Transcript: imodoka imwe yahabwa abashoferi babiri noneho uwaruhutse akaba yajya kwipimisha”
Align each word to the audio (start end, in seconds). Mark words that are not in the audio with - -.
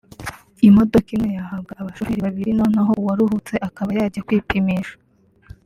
imodoka 0.67 1.09
imwe 1.15 1.29
yahabwa 1.37 1.73
abashoferi 1.81 2.25
babiri 2.25 2.51
noneho 2.59 2.89
uwaruhutse 3.01 3.55
akaba 3.67 3.89
yajya 3.97 4.21
kwipimisha” 4.27 4.95